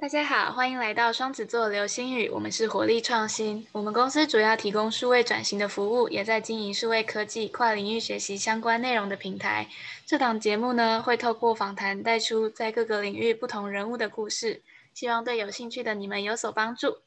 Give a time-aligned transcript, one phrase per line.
[0.00, 2.28] 大家好，欢迎来到双子座流星雨。
[2.28, 9.68] 我们是活力创新，我们公司主要提供数位转型的服务，也在经营数位科技、跨领域学习相关内容的平台。
[10.06, 14.62] 这档节目呢，会透过访谈带出在各个领域不同人物的故事，
[14.94, 16.98] 希望对有兴趣的你们有所帮助。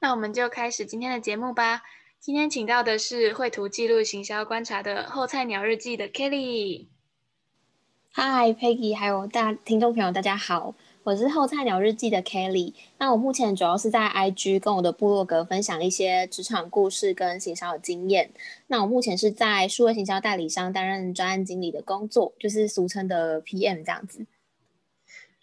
[0.00, 1.82] 那我们就开始今天的节目吧。
[2.18, 6.88] 今天请到的是绘图记录行销观察的后菜鸟日记的 Kelly。
[8.14, 10.74] Hi Peggy，还有大听众朋友，大家好。
[11.04, 18.30] 我是后菜鸟日记的 Kelly，那我目前主要是在 IG 跟我的部落格分享一些职场故事跟行销的经验。
[18.68, 24.24] 那我目前是在数位行销代理商担任专案经理的工作，就是俗称的 PM 这样子。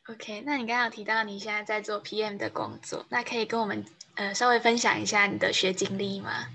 [0.08, 3.84] OK，那你刚刚提到你现在在做 PM 的工作，那可以跟我们
[4.16, 6.48] 呃稍微分享一下你的学经历吗？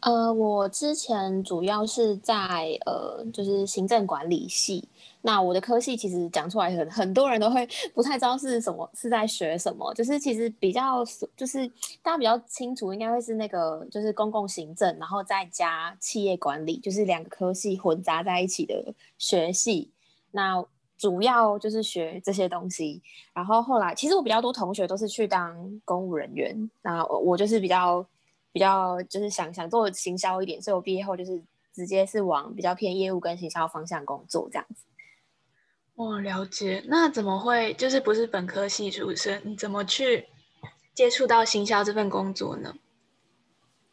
[0.00, 4.88] 呃，我之前主要是在呃，就是行政管理系。
[5.22, 9.92] 那我的科系其实讲出来很很多人都会不太知道是什么，是在学什么。
[9.94, 11.04] 就是其实比较
[11.36, 11.66] 就是
[12.02, 19.90] 大家比较清楚，应该会是那个就是公共行政，然后再加企业管理，就是两个科系混杂在一起的学系。
[20.30, 20.64] 那
[20.96, 23.02] 主要就是学这些东西。
[23.32, 28.06] 然后后来其实我比较多同学都是去当公务人员，那我我就是比较。
[28.56, 34.86] 比较就是想想做行销一点，所以我毕业后就是直接是往比较偏业务跟行销方向工作这样子。
[35.96, 36.82] 哦，了解。
[36.86, 39.42] 那怎么会就是不是本科系出身？
[39.44, 40.26] 你怎么去
[40.94, 42.74] 接触到行销这份工作呢？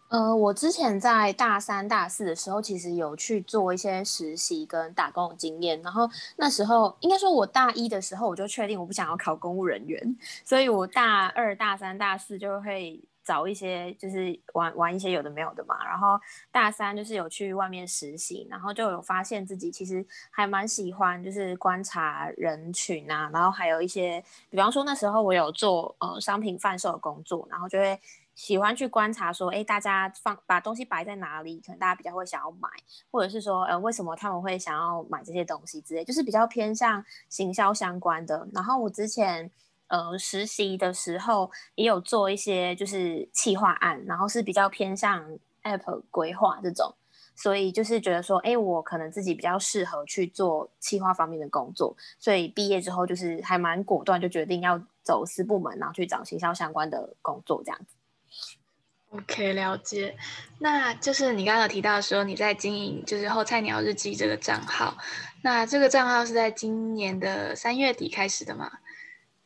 [0.08, 5.82] 呃，我之前在大三、大四的时候，其实有去做一些实习跟打工的经验。
[5.82, 13.04] 然后那时候应该说，我大一的时候我就确定我不想要考公务人员，所以我大二、大三、大四就会。
[13.24, 16.20] 找一些就是玩玩一些有的没有的嘛，然后
[16.52, 28.00] 大三就是有去外面实习，然后就有发现自己其实还蛮喜欢就是观察人群啊，然后还有一些，比方说那时候我有做呃商品贩售的工作，然后就会
[28.36, 32.68] 喜欢去观察说，哎，大家放把东西摆在哪里，可能大家比较会想要买，
[33.10, 38.48] 或者是说呃为什么他们会想要买这些东西之类，就是比较偏向行销相关的。
[38.54, 39.50] 然后我之前。
[39.88, 45.24] 呃，实习的时候也有做一些就是企划案，然后是比较偏向
[45.64, 46.96] App 规划这种，
[47.36, 57.96] 所以就是觉得说，哎，我可能自己比较适合去做企划方面的工作，所以毕业之后就是还蛮果断，就决定要走私部门，然后去找行销相关的工作这样子。
[59.12, 60.18] OK，了解。
[60.58, 64.98] 那就是你刚刚有提到说你在经营就是后菜鸟日记这个账号，
[65.44, 68.72] 那这个账号是在今年的三月底开始的吗？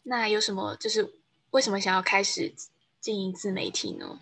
[0.09, 1.13] 那有什么就是
[1.51, 2.53] 为什么想要开始
[3.01, 4.19] 经营自媒体呢？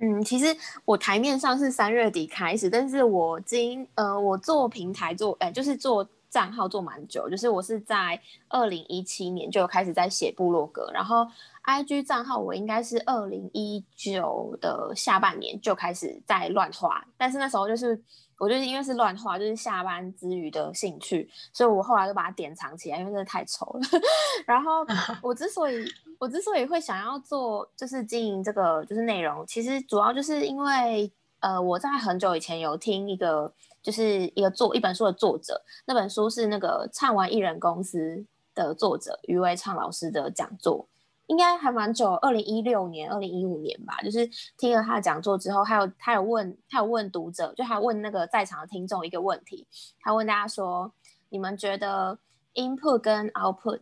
[0.00, 0.54] 嗯，其实
[0.84, 11.26] 我台面上是三月底开始，但是我经呃我做平台做哎就是做账号做蛮久，就是我是在二零一七年就开始在写部落格，然后
[11.64, 18.02] IG 账号我应该是二零一九的下半年就开始在乱画，但是那时候就是。
[18.38, 23.80] 我就是因为是乱画，就是下班之余的兴趣，所以我后来就把它典藏起来，因为真的太丑了。
[24.46, 24.84] 然后
[25.22, 25.84] 我之所以
[26.18, 31.10] 我之所以会想要做，就是经营这个就是内容，其实主要就是因为
[31.40, 33.52] 呃我在很久以前有听一个
[33.82, 38.24] 就是一个作一本书的作者，那本书是那个唱完艺人公司
[38.54, 40.86] 的作者余伟畅老师的讲座。
[41.26, 43.98] 应该还蛮久，二零一六年、二零一五年吧。
[44.02, 49.66] 就是听了他的讲座之后，还有他有问，他有问读者，就还问那个在场的听众一个问题，
[50.00, 50.92] 他问大家说：
[51.28, 52.18] 你们觉得
[52.54, 53.80] input 跟 output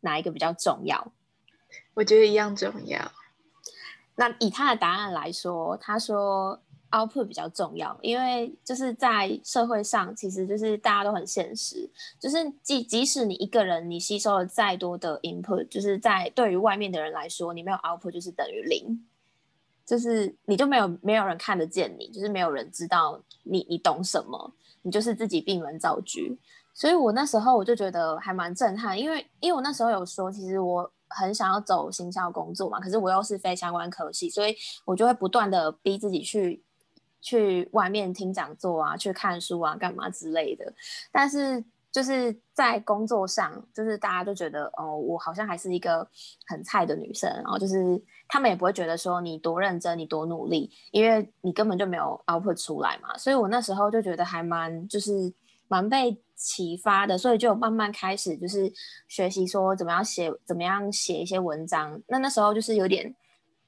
[0.00, 1.12] 哪一个比较重要？
[1.94, 3.12] 我觉得一样重要。
[4.16, 6.60] 那以他的答案来说，他说。
[6.92, 19.04] Output 比较重要，因为就是在社会上，其实就是大家都很现实，就是即即使你一个人，你吸收了再多的 input，就是在对于外面的人来说，你没有 output 就是等于零，
[19.84, 26.20] 就是你就没有没有人看得见你，就是没有人知道你你懂什么，你就是自己闭门造车。
[26.72, 34.54] 所以我那时候我就觉得还蛮震撼，因为因为我那时候有说，其实我很想要走行销工作嘛，可是我又是非相关科系，所以
[34.84, 36.62] 我就会不断的逼自己去。
[37.20, 40.72] 去外面听讲座啊，去看书啊，干嘛之类的。
[41.10, 46.06] 但是就是在工作上，就是大家都觉得哦，我好像还是一个
[46.46, 47.30] 很菜的女生。
[47.30, 53.16] 然后就是他们也不会觉得说你多认真，你多努力，因为你根本就没有 output 出来嘛。
[53.16, 55.32] 所以我那时候就觉得还蛮就是
[55.68, 58.70] 蛮被启发的，所以就慢慢开始就是
[59.08, 61.98] 学习说怎么样写，怎么样写一些文章。
[62.08, 63.16] 那那时候就是有点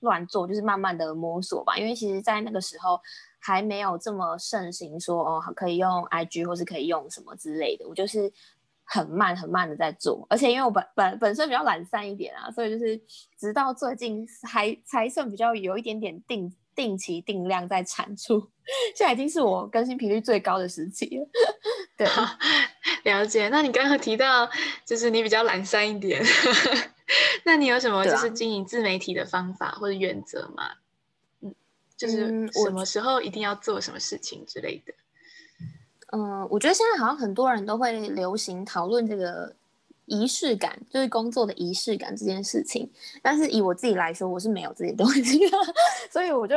[0.01, 1.79] 乱做，就是慢慢的摸索吧。
[1.79, 3.01] 因为其实，在那个时候。
[3.41, 7.87] 还没有这么盛行，说哦可以用 IG 或是可以用什么之类的。
[7.89, 8.31] 我就是
[8.85, 13.01] 很慢很慢的在做，而且因为我本本本身比较懒散一点啊，所以就是
[13.39, 18.41] 直到最近还才算比较有一点点定定期定量在产出，
[18.95, 21.27] 现在已经是我更新频率最高的时期了。
[21.97, 22.07] 对，
[23.13, 23.49] 了解。
[23.49, 24.49] 那你刚刚提到
[24.85, 26.23] 就是你比较懒散一点，
[27.45, 30.71] 那你有什么就是经营自媒体的方法或者原则吗？
[32.07, 34.95] 嗯，就是什么时候一定要做什么事情之类的。
[36.13, 39.55] 嗯，我觉得现在好像很多人都会流行讨论这个
[40.07, 42.91] 仪式感，就是工作的仪式感这件事情。
[43.21, 45.59] 但是以我自己来说，我是没有这些东西的，
[46.11, 46.57] 所以我就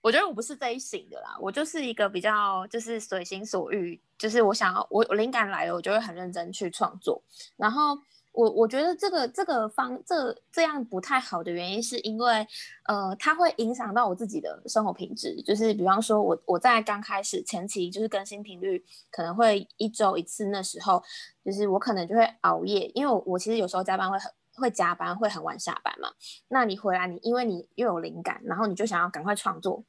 [0.00, 1.36] 我觉得我不是这一型的啦。
[1.40, 7.22] 我就是一个比较就是随心所欲，就是我想要我灵感来了，我就会很认真去创作，
[7.56, 7.98] 然后。
[8.38, 12.46] 我我觉得这个这个方这这样不太好的原因，是因为，
[12.84, 15.42] 呃，它会影响到我自己的生活品质。
[15.42, 21.02] 就是比方说，我我在刚开始前期，就是更新频率可能会一周一次，那时候，
[21.44, 26.08] 就是我可能就会熬夜，因为我其实有时候加班会很会加班，会很晚下班嘛。
[26.46, 29.82] 那你回来，你因为你又有灵感，然后你就想要赶快创作，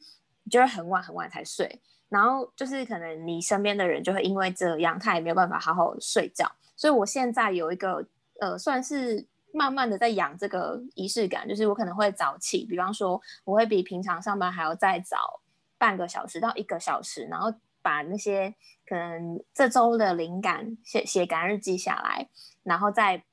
[0.43, 1.79] 你就会很晚很晚才睡。
[2.09, 6.51] 然后就是可能你身边的人就会因为这样，他也没有办法好好睡觉。
[6.75, 8.03] 所以我现在有一个。
[8.41, 15.41] 呃，算是慢慢的在养这个仪式感，就是我可能会早起，比方说我会比平常上班还要再早
[15.77, 18.53] 半个小时到一个小时，然后把那些
[18.85, 22.29] 可能这周的灵感写写感日记下来，
[22.63, 23.23] 然后再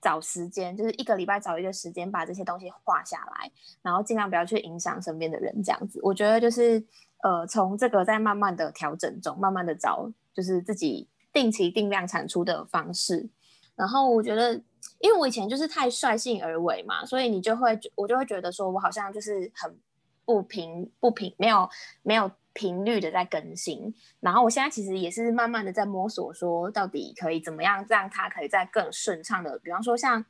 [0.00, 3.50] 找时间，就是一个礼拜找一个时间把这些东西画下来，
[3.82, 6.82] 然后尽量不要去影响身边的人，这样子，我觉得就是
[7.22, 13.28] 呃，从这个在慢慢的调整中，慢慢的找就是自己定期定量产出的方式。
[13.80, 14.52] 然后我觉得，
[14.98, 19.74] 因为我以前就是太率性而为嘛，所以你就会，我就会觉得说，我好像就是很
[20.26, 21.66] 不平不平，没有
[22.02, 23.94] 没有频率的在更新。
[24.20, 30.22] 然后我现在其实也是慢慢的在摸索，说到底可以怎么样让它可以再更顺畅的，比方说像。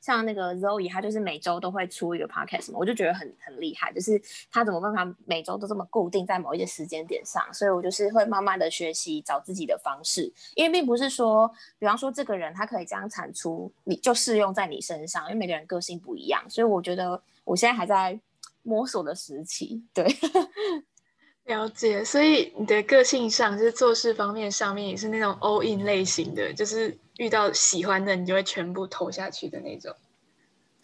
[0.00, 4.20] 像那个 Zoe，他就是每周都会出一个 podcast 嘛，我就觉得很很厉害，就是
[4.50, 18.18] 他怎么办法每周都这么固定在某一些时间点上，所以我就是会慢慢的学习找自己的方式，因为并不是说，比方说这个人他可以这样产出，你就适用在你身上，因为每个人个性不一样，所以我觉得我现在还在
[18.62, 20.04] 摸索的时期，对，
[21.50, 26.96] 了解，所以你的个性上就是做事方面上面也是那种 all in 类型的，就是。
[27.20, 29.94] 遇到喜欢的，你就会全部投下去的那种。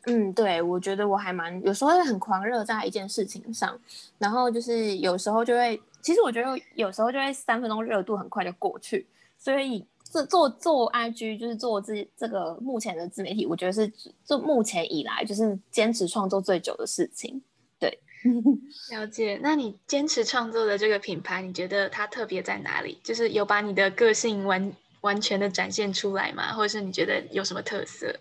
[0.04, 3.80] 嗯，对，我觉得我还蛮有时候会很狂热在一件事情上，
[4.18, 9.06] 然后就是有时候就会，其实我觉得有时候就会三分钟热度很快就过去。
[9.38, 13.90] 所以这做做 IG 就是做这这个目前的自媒体，我觉得是
[14.22, 17.40] 做目前以来就是坚持创作最久的事情。
[17.78, 17.98] 对，
[18.90, 19.38] 了解。
[19.42, 22.98] 那你坚持创作的这个品牌，你觉得它特别在哪里？
[23.02, 24.72] 就是有把你的个性完。
[25.02, 26.52] 完全的展现出来吗？
[26.52, 28.12] 或者是你觉得有什么特色？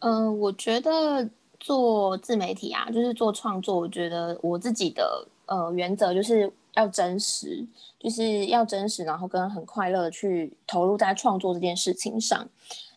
[0.00, 1.26] 嗯，我觉得
[1.58, 7.66] 做自媒体啊，就是做创作，我觉得我自己的呃原则就是要真实，
[7.98, 12.46] 就是要真实，然后跟很快乐的去投入在创作这件事情上。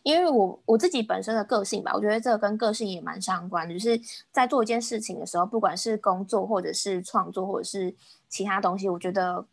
[0.02, 4.00] 因为我我自己本身的个性吧，我觉得这跟个性也蛮相关的，就是
[4.30, 7.94] 在做一件事情的时候，不管是工作或者是创作或者是
[8.28, 9.46] 其他东西，我觉得。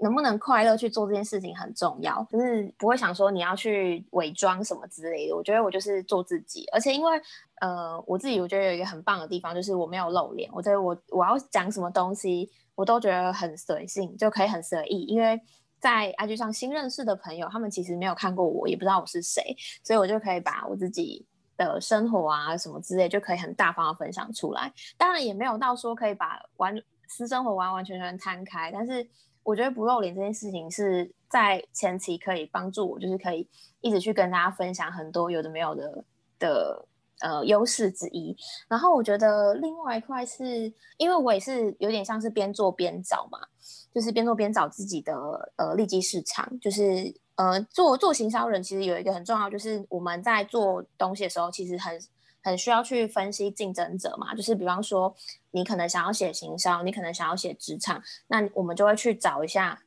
[0.00, 5.34] 能不能快乐去做这件事情很重要，就是不会想说你要去伪装什么之类的。
[5.34, 7.20] 我觉得我就是做自己，而且因为
[7.60, 10.48] 呃我自己我觉得有一个很棒的地方，就是我没有露脸。
[10.52, 15.02] 我觉得我我要讲什么东西，我都觉得很随性，就可以很随意。
[15.06, 15.40] 因为
[15.78, 24.72] 在 IG 上新认识的朋友，他们其实没有看过我，也不知道我是谁，所以我就可以把我自己的生活啊什么之类，就可以很大方的分享出来。
[24.96, 26.74] 当然也没有到说可以把完
[27.08, 29.08] 私生活完完全全摊开，但是。
[29.44, 33.48] 我觉得不露脸这件事情是在前期可以帮助我，就是可以
[33.80, 36.04] 一直去跟大家分享很多有的没有的
[36.38, 36.87] 的
[37.20, 38.36] 呃优势之一。
[38.68, 43.38] 然后我觉得另外一块是因为我也是有点像是边做边找嘛，
[43.94, 45.14] 就是边做边找自己的
[45.56, 46.48] 呃利基市场。
[46.60, 52.00] 就是呃做做行销人其实有一个很重要，就是我们在做东西的时候，其实很。
[52.40, 55.14] 很需要去分析竞争者嘛，就是比方说
[55.50, 59.78] 你可能想要写行销，你可能想要写职场，那我们就会去找一下，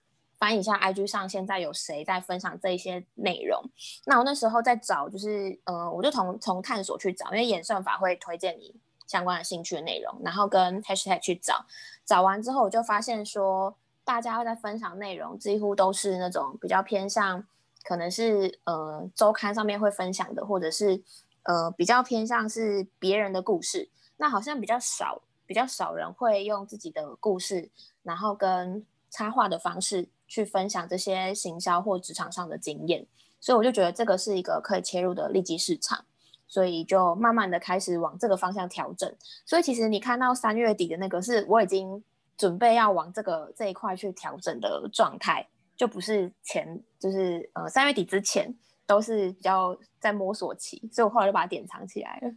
[0.42, 3.64] 翻一下 IG 上现在有谁在分享这一些内容。
[4.08, 11.64] 那我那时候在找，就是呃，我就从从探索去找，因为演算法会推荐你相关的兴趣的内容，然后跟 Hashtag 去找，
[12.04, 17.46] 找完之后我就发现说，大家会在分享内容几乎都是那种比较偏向，
[17.84, 21.04] 可能是呃周刊上面会分享的，或者是。
[21.44, 27.72] 呃，比较偏向是别人的故事，那好像比较少，比较少人会用自己的故事，
[28.04, 33.06] 然后跟插画的方式去分享这些行销或职场上的经验。
[33.42, 36.06] 所以我就觉得这个是一个可以切入的利基市场，
[36.48, 39.14] 所以就慢慢的开始往这个方向调整。
[39.46, 42.02] 所以其实你看到三月底的那个是我已经
[42.38, 45.46] 准备要往这个这一块去调整的状态，
[45.76, 48.56] 就不是前就是呃三月底之前。
[48.92, 52.30] 都是比较在摸索期，所以我后来就把它典藏起来了。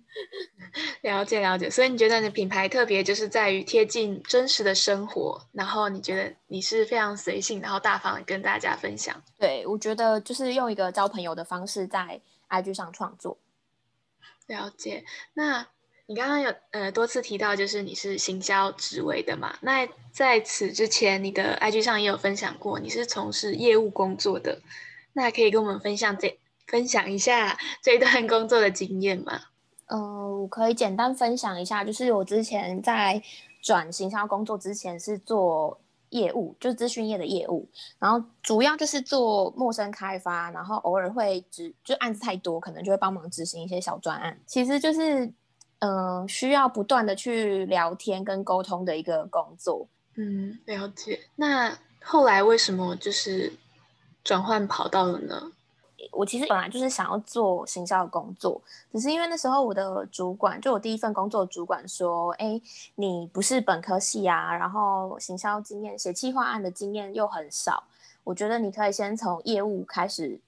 [1.02, 9.20] 了解了解，所以你觉得你的品牌特别就是在于贴近真实的生活，然后你觉得你是非常随性，然后大方的跟大家分享。
[9.36, 13.36] 对，我觉得就是用一个交朋友的方式在 IG 上创作。
[14.46, 15.66] 了解，那
[16.06, 19.58] 你刚刚有呃多次提到就是你是行销职位的嘛？
[19.60, 24.60] 那在此之前，你的 IG 上也有分享过你是从事业务工作的，
[25.14, 26.38] 那可以跟我们分享这。
[26.66, 29.40] 分享一下这一段工作的经验吗？
[29.86, 33.22] 嗯，我可以简单分享一下，就是我之前在
[33.62, 35.78] 转行销工作之前是做
[36.08, 37.68] 业务，就是资讯业的业务，
[37.98, 45.30] 然后主要就是做陌生开发，然后偶尔会执就案子太多，可能就会帮忙执行一些小专案，其实就是
[45.80, 49.86] 嗯需要不断的去聊天跟沟通的一个工作。
[50.16, 51.20] 嗯，了解。
[51.36, 53.52] 那后来为什么就是
[54.22, 55.52] 转换跑道了呢？
[56.16, 58.60] 我其实本来就是想要做行销的工作，
[58.92, 62.60] 只是因为那时候我的主管，就我第一份工作主管说：“哎，
[62.94, 67.84] 你不是本科系啊，然后行销经验、写企划案的经验又很少，
[68.22, 70.40] 我觉得你可以先从业务开始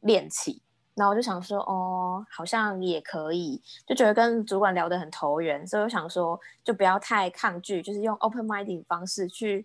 [0.00, 0.62] 练起。”
[0.94, 9.64] 然后我就想说：“哦，好像也可以，就觉得跟主管聊得很投缘，所以我想说，就不要太抗拒，就是用 open minding 方式去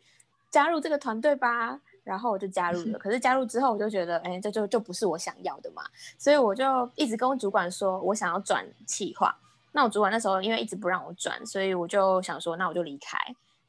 [0.52, 5.84] 加入这个团队吧。”然后我就加入了，可是加入之后我就觉得，哎，这就就不是我想要的嘛，
[6.18, 9.34] 所以我就一直跟我主管说，我想要转企划。
[9.72, 13.18] 那我主管那时候因为一直不让我转，所以我就想说，那我就离开。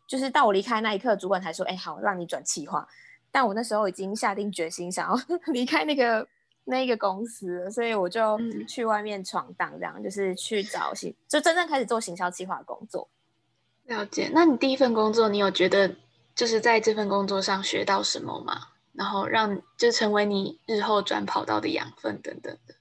[0.06, 2.86] 就是到我离开那一刻，主管才说，哎，好，让你转企划。
[3.30, 5.18] 但我那时候已经下定决心想要
[5.52, 6.26] 离开那个
[6.64, 8.38] 那个公司，所以我就
[8.68, 13.08] 去外面闯荡，这样就是去找行，就真正开始做行销计划工作。
[13.84, 14.30] 了解。
[14.34, 15.94] 那你第一份工作，你有觉得？
[16.34, 22.74] 就是在这份工作上学到什么嘛，然后让就成为你日后转跑道的养分等等的。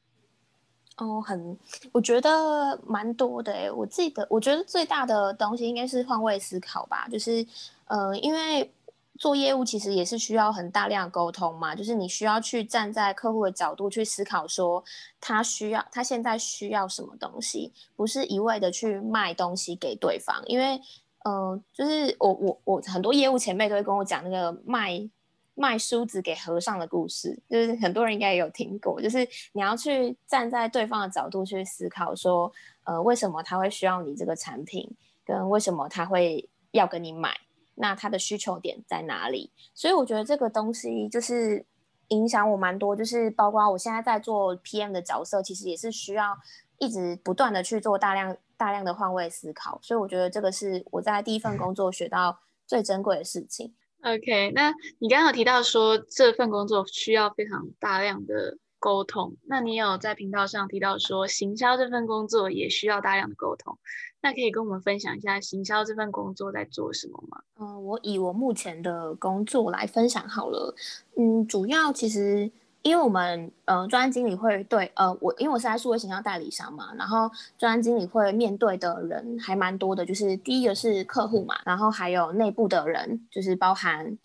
[0.97, 1.57] 哦，很，
[1.91, 3.69] 我觉得蛮多的诶。
[3.71, 7.07] 我记得，我觉得最大的东西应该是换位思考吧。
[7.11, 7.45] 就是，
[7.85, 8.71] 呃，因为
[9.17, 11.75] 做业务其实也是需要很大量沟通嘛。
[11.75, 14.83] 就是你需要去站在客户的角度去思考，说
[15.19, 20.79] 他需要他现在需要什么东西，不是一味的去卖东西给对方，因为。
[21.23, 25.09] 嗯，就是我我我很多业务前辈都会跟我讲那个卖
[25.55, 32.51] 卖梳子给和尚的故事，就是很多人应该也有听过，就是你要去站在对方的角度去思考，说
[32.83, 34.89] 呃为什么他会需要你这个产品，
[35.23, 37.33] 跟为什么他会要跟你买，
[37.75, 39.51] 那他的需求点在哪里？
[39.73, 41.65] 所以我觉得这个东西就是
[42.09, 46.37] 影响我蛮多，就是包括我现在在做 PM 的角色，其实也是需要
[46.79, 48.35] 一直不断的去做大量。
[48.55, 53.73] 大量的换位思考，所以我觉得这个是我在第一份工作学到最珍贵的事情。
[54.03, 63.77] OK，那你刚刚有提到说这份工作需要非常大量的沟通，那你有在频道上提到说行销这份工作也需要大量的沟通，
[64.21, 67.41] 那可以跟我们分享一下行销这份工作在做什么吗？
[67.59, 70.73] 嗯，我以我目前的工作来分享好了。
[71.17, 72.49] 嗯，主要其实。
[72.83, 84.17] 因为我们呃，专案经理会对呃，我因为我是在数位形象代理商嘛，然后专案经理会面对的人还蛮多的，就是第一个是客户嘛，然后还有内部的人，就是包含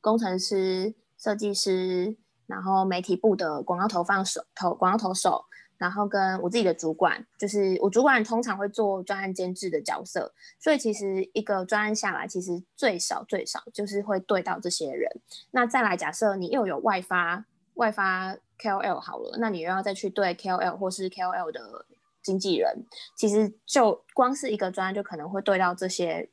[0.00, 2.16] 工程师、设计师，
[2.48, 5.44] 然后媒体部的广告投放手投广告投手，
[5.78, 15.08] 然后跟我自己的主管，就是我主管通常会做专案监制的角色，所以其实一个专案下来，其实最少最少就是会对到这些人。
[15.52, 17.44] 那再来假设你又有外发。
[17.82, 21.84] 外发 KOL 好了，那你又要再去对 KOL 或是 KOL 的
[22.22, 22.86] 经纪人，
[23.16, 26.30] 其实就光是一个专就可能会对到这些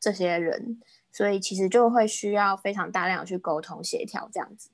[0.00, 0.80] 这些人，
[1.12, 4.70] 所以其实就会需要非常大量的去沟通协调这样子。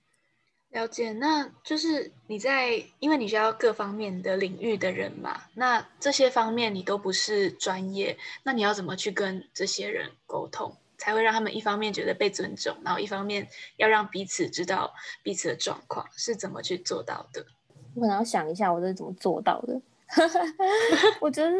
[0.70, 10.74] 了解，那就是你在，因为你需要各方面的领域的人嘛，那这些方面你都不是专业，那你要怎么去跟这些人沟通？
[11.04, 13.46] 才会让他们一方面觉得被尊重，然后一方面
[13.76, 14.90] 要让彼此知道
[15.22, 17.44] 彼此的状况是怎么去做到的。
[17.94, 19.78] 我可能要想一下，我这是怎么做到的。
[21.20, 21.50] 我觉得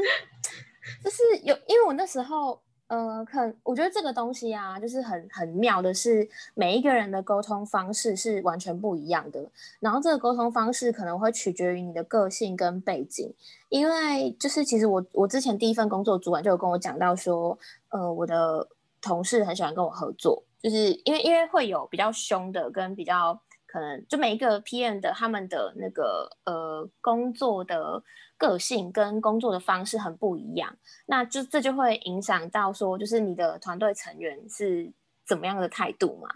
[1.04, 9.46] 就是有，因为我那时候，呃，看我觉得这个东西啊，就是很很妙的是，每一个人的沟通方式是完全不一样的。
[9.78, 13.30] 然后这个沟通方式可能会取决于你的个性跟背景，
[13.68, 17.58] 因为就是其实我我之前第一份工作主管就有跟我讲到说，
[17.90, 18.66] 呃，我的。
[19.04, 28.02] 同事很喜欢跟我合作，就是因为因为会有比较凶的跟比较可能就每一个 PM 的他们的那个呃工作的
[28.36, 34.92] 个性跟工作的方式很不一样，那就这就会影响到说，就是你的团队成员是
[35.26, 36.28] 怎么样的态度嘛。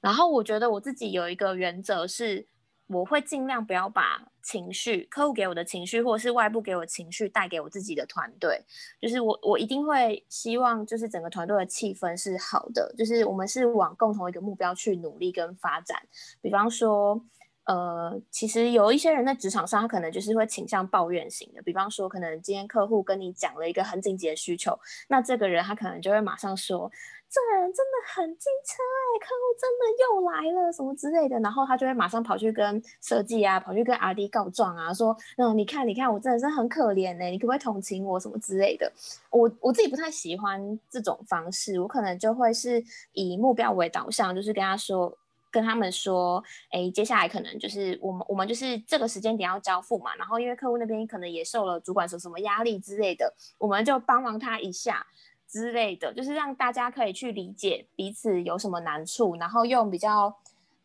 [0.00, 2.46] 然后我觉得我自己有一个原则是。
[2.92, 8.60] 我会尽量不要把情绪，客户给我的情绪，或者是外部给我情绪带给我自己的团队。
[9.00, 16.02] 就是我，我一定会希望，就是整个团队的气氛是好的，就是我们是往共同一个目标去努力跟发展。
[16.42, 17.24] 比方说，
[17.64, 21.62] 呃，其实有一些人在职场上，他可能就是会倾向抱怨型的。
[21.62, 24.76] 比方说，可能今天客户跟你讲了一个很紧急的需求，
[25.08, 26.90] 那这个人他可能就会马上说。
[27.32, 38.90] 这人真的很机车哎，客户真的又来了什么之类的，然后他就会马上跑去跟设计啊，跑去跟 R D 告状啊，说，嗯，你看，你看，我真的是很可怜呢，你可不可以同情我什么之类的？
[39.30, 42.82] 我我自己不太喜欢这种方式，我可能就会是
[43.12, 45.16] 以目标为导向，就是跟他说，
[45.52, 55.06] 跟他们说，哎，接下来可能就是我们我们就是这个时间点要交付嘛，然后因为客户那边可能也受了主管什什么压力之类的，我们就帮忙他一下。
[55.50, 60.32] 之类的，就是让大家可以去理解彼此有什么难处，然后用比较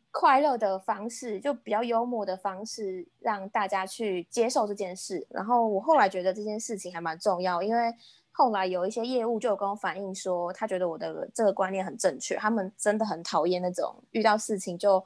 [0.10, 5.28] 快乐的方式，就比较幽默的方式，让大家去接受这件事。
[5.30, 7.94] 然后我后来觉得这件事情还蛮重要，因为
[8.32, 15.06] 后来有一些业务就有跟我反映说，他觉得我的这个观念很正确，他们真的很讨厌那种遇到事情就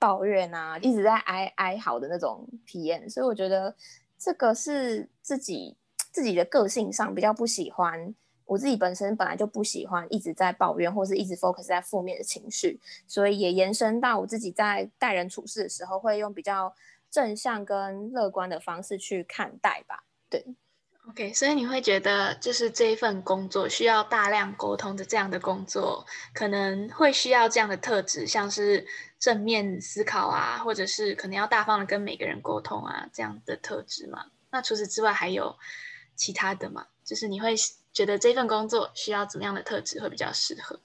[0.00, 3.08] 抱怨啊，一直在哀哀嚎的那种体验。
[3.08, 3.72] 所以我觉得
[4.18, 5.76] 这个是自己
[6.10, 8.14] 自己的个性上比较不喜欢。
[8.46, 16.72] 我自己本身本来就不喜欢一直在抱怨，或是一直 focus 在负面的情绪，所以也延伸到我自己在待人处事的时候，会用比较
[17.10, 20.04] 正向跟乐观的方式去看待吧。
[20.30, 20.46] 对
[21.08, 28.86] ，OK，所以你会觉得就是这一份工作需要大量沟通的这样的工作，可能会需要这样的特质，像是
[29.18, 34.26] 正面思考啊，或者是可能要大方的跟每个人沟通啊这样的特质嘛？
[34.52, 35.56] 那除此之外还有
[36.14, 36.86] 其他的吗？
[37.04, 37.56] 就是你会。
[37.96, 40.78] 觉得这份工作需要怎么样的特质会比较适合？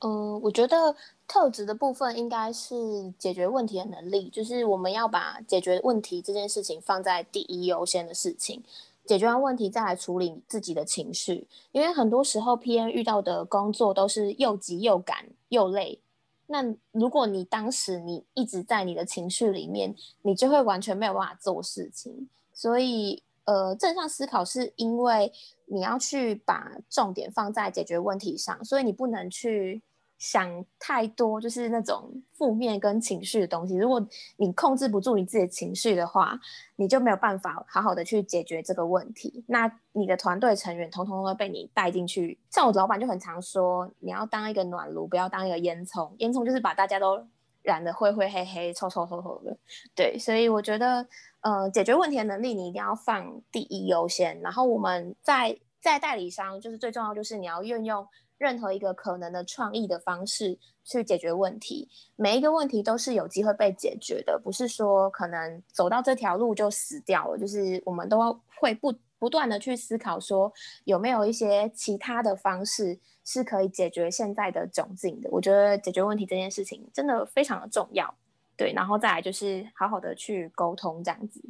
[0.00, 0.96] 嗯，我觉得
[1.28, 2.74] 特质的部分应该是
[3.16, 8.60] 解决问题的能力，就是我们要把解决问题这件事情放在第一优先的事情，
[9.04, 11.46] 解决完问题再来处理自己的情绪。
[11.70, 16.00] 因为很多时候 PM 遇到的工作都是又急又赶又累，
[16.48, 22.28] 那如果你当时你一直在你的情绪里面，你就会完全没有办法做事情。
[22.52, 23.22] 所以。
[23.46, 25.30] 呃，正向思考是因为
[25.66, 29.82] 你要去把重点放在解决问题上，所以你不能去
[30.18, 33.76] 想太多，就是那种负面跟情绪的东西。
[33.76, 36.38] 如果你控制不住你自己的情绪的话，
[36.76, 39.44] 你就没有办法好好的去解决这个问题。
[39.48, 42.38] 那你的团队成员统统都被你带进去。
[42.50, 46.12] 像我老板就很常说，你要当一个暖炉，不要当一个烟囱。
[46.18, 47.26] 烟囱就是把大家都
[47.64, 49.56] 染得灰灰黑黑、臭臭臭臭的。
[49.96, 51.04] 对，所以我觉得。
[51.44, 54.40] 呃，解决问题的能力你一定要放第一优先。
[54.40, 61.86] 然后我们在在代理商，就是最重要就是你要运用任何一个可能的创意的方式去解决问题。
[62.16, 67.36] 每一个问题都是有机会被解决的，不是说可能走到这条路就死掉了。
[67.36, 70.50] 就是我们都会不不断的去思考，说
[70.84, 75.28] 有没有一些其他的方式是可以解决现在的窘境的。
[75.30, 78.14] 我觉得解决问题这件事情真的非常的重要。
[78.56, 81.42] 对，然后再来就是好好的去沟通这样子。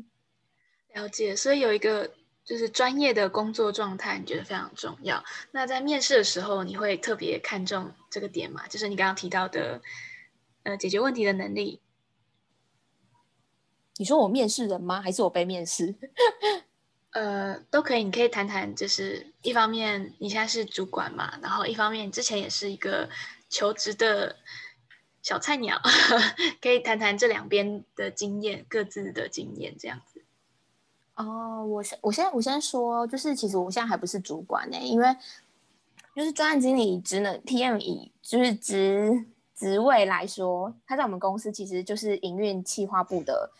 [0.95, 2.11] 了解，所以有一个
[2.45, 5.23] 就是专业的工作状态，你觉得非常重要。
[5.51, 8.67] 那在面试的时候，你会特别看重这个点吗？
[8.69, 9.83] 就是你刚刚提到的，
[10.63, 11.81] 呃，解决问题的能力。
[13.97, 15.03] 你说我面试人吗？
[15.03, 15.95] 还是我被面试？
[17.14, 18.05] 呃，都可以。
[18.05, 23.09] 你可以谈谈，就是一方面你现在是主管嘛，然后一方面之前也是一个
[23.48, 24.37] 求职的。
[25.22, 25.81] 小菜鸟
[26.61, 30.22] 可以谈谈这两边的经验，各自的经验这样子。
[31.14, 35.16] 哦，我先我先我先说，就是其实我现在还不是主管呢，因为
[36.14, 39.24] 就是专案经理职能 PM 以就是职
[39.57, 43.50] 职位来说，他在我们公司其实就是营运企划部的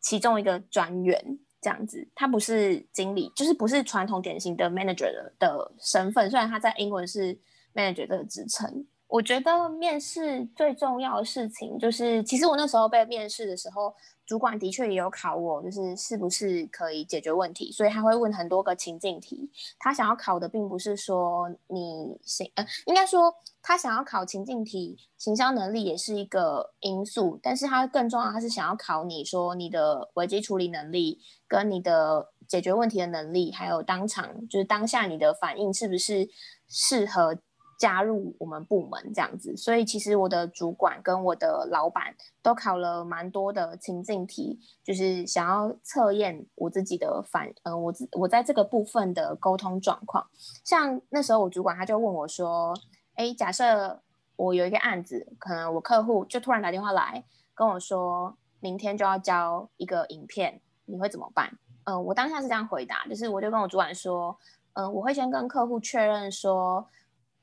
[0.00, 7.34] 其中一个专员这样子，他不是经理，就是不是传统典型的 manager 的身份，虽然他在英文是
[7.74, 8.86] manager 的职称。
[9.14, 13.94] 我觉得面试最重要的事情就是，其实我那时候被面试的时候，
[14.26, 19.48] 主管的确也有考我，就是是不是可以解决问题，所以他会问很多个情境题。
[19.78, 36.28] 他想要考的并不是说你行，呃，应该说他想要考情境题，行销能力也是一个因素，但是他更重要，他是想要考你说你的危机处理能力，跟你的解决问题的能力，还有当场就是当下你的反应是不是
[36.66, 37.38] 适合。
[37.76, 50.26] 加入我们部门这样子，所以其实我的主管跟我的老板都考了蛮多的情境题，就是想要测验我自己的反，嗯，我自我在这个部分的沟通状况。
[50.64, 52.74] 像那时候我主管他就问我说
[53.16, 54.00] ：“哎，假设
[54.36, 64.36] 我有一个案子，可能我客户就突然打电话来跟我说，明天就要交一个影片，你会怎么办？”嗯，我当下是这样回答，就是我就跟我主管说
[64.74, 66.86] ：“嗯，我会先跟客户确认说。”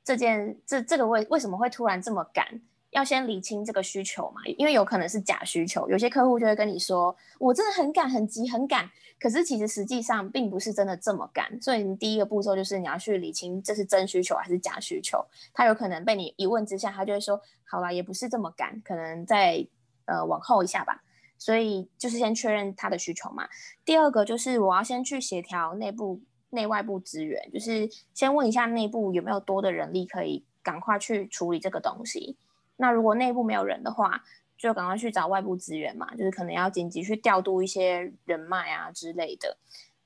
[0.04, 2.62] 这件这这个为为什么会突然这么赶？
[2.90, 5.88] 要先理清这个需求嘛，因为有可能是假需求。
[5.88, 11.58] 有些客户就会跟你说：“我真的很赶、很急、很赶。”可是其实实际上并不是真的这么赶。
[11.62, 15.26] 所以你第一个步骤就是你要去理清这是真需求还是假需求。
[15.54, 19.66] 他有可能被你一问之下，他就会说：“好了，也不是这么赶，可能再
[20.04, 21.02] 呃往后一下吧。”
[21.40, 23.48] 所以就是先确认他的需求嘛。
[23.86, 26.20] 第二个就是我要先去协调内部。
[26.52, 32.38] 内外部资源，就是先问一下内部有没有多的人力可以赶快去处理这个东西。
[32.78, 34.24] 那如果内部没有人的话，
[34.58, 39.58] 就赶快去找外部资源嘛，就是可能要紧急去调度一些人脉啊之类的。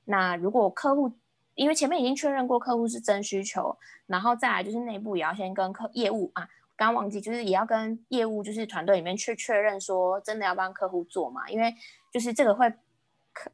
[0.04, 1.12] 那如果客户，
[1.54, 11.74] 因为前面已经确认过客户是真需求，然后再来就是内部也要先跟客业务啊，刚忘记就是也要跟业务就是团队里面去确认说真的要帮客户做嘛，因为
[12.12, 12.72] 就是这个会。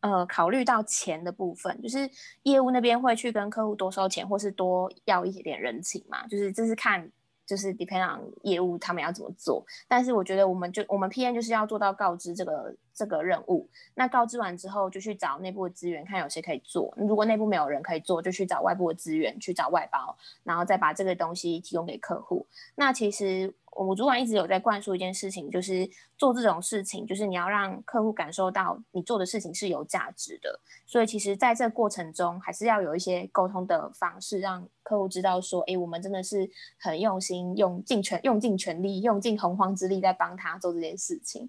[0.01, 2.09] 呃，考虑到钱的部分，就是
[2.42, 7.11] 业务那边会去跟客户多收钱，或是多要一点人情嘛，就是这是看。
[7.45, 13.68] 就是 depend on 业务他们要怎么做，但是我觉得我们就我们 PM 就是要做到告知这个这个任务。
[13.95, 16.95] 那告知完之后，就去找内部的资源，看有谁可以做。
[16.97, 22.47] 如果内部没有人可以做，就去找外部的资源，去找外包，然后再把这个东西提供给客户。
[22.77, 30.61] 那其实我主管一直有在灌输一件事情，就是做这种事情，就是你要让客户感受到你做的事情是有价值的。
[30.87, 37.43] 所以其实在这过程中，还是要有一些沟通的方式，让客户知道说，哎，我们真的是很用心。
[37.57, 41.49] 用尽全用尽全力，用尽洪荒之力在帮他做这件事情，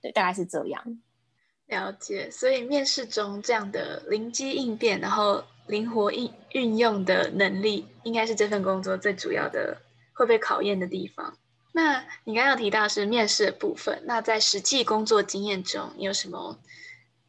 [0.00, 1.00] 对，大概是这样。
[1.66, 9.76] 了解，所以面试中这样的灵机应变，然后灵活应运用的能力，应该是这份工作最主要的
[10.12, 11.36] 会被考验的地方。
[11.76, 16.56] 那你刚刚提到是面试的部分，那在实际工作经验中，你有什么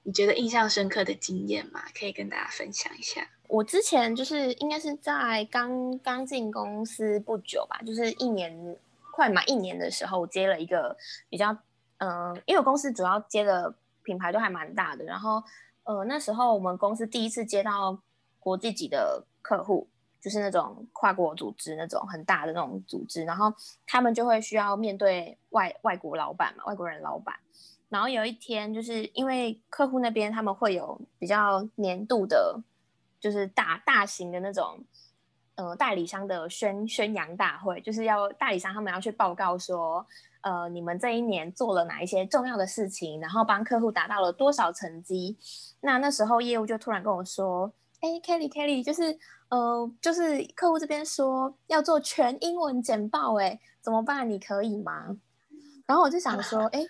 [0.04, 1.82] 你觉得印象深刻的经验吗？
[2.00, 3.28] 可以跟大家分享一下。
[3.48, 8.78] 我之前就是应该是在刚刚进公司不久吧，就是一年
[9.12, 10.96] 快满一年的时候，接了一个
[11.28, 11.58] 比较
[11.98, 15.42] 嗯，因为我公司主要接的品牌都还蛮大的，然后
[15.86, 18.00] 呃那时候我们公司第一次接到
[18.40, 19.88] 国际级的客户，
[20.26, 23.54] 就是那种跨国组织那种很大的那种组织，然后
[23.86, 27.36] 他们就会需要面对外外国老板嘛，外国人老板，
[27.90, 32.60] 然后有一天就是因为客户那边他们会有比较年度的。
[33.18, 34.78] 就是大大型的那种，
[35.56, 40.06] 呃，代理商的宣宣扬大会，就是要代理商他们要去报告说，
[40.42, 45.36] 呃，你们这一年做了哪一些重要的事情，然后帮客户达到了多少成绩。
[45.82, 47.72] 那那时候业务就突然跟我说，
[48.06, 49.18] 哎，Kelly Kelly，就是，
[49.50, 54.30] 呃，就是客户这边说要做全英文简报，哎，怎么办？
[54.30, 55.18] 你可以吗？
[55.88, 56.86] 然后我就想说， 哎。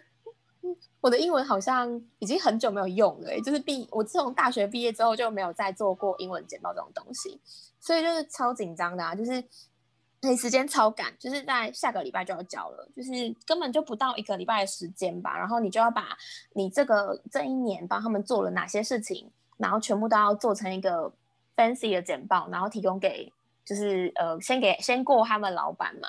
[0.99, 7.39] 我的英文好像已经很久没有用了，就是毕我自从大学毕业之后就没有再做过英文简报这种东西，
[7.79, 9.33] 所以就是超紧张的啊，就是
[10.21, 13.11] 哎时间超赶，就是在下个礼拜就要交了，就是
[13.45, 16.17] 根本就不到一个礼拜的时间吧，然后你就要把
[16.53, 21.11] 你这个这一年帮他们做了哪些事情，然后全部都要做成一个
[21.55, 23.31] fancy 的简报，然后提供给
[23.63, 26.07] 就是呃先给先过他们老板嘛，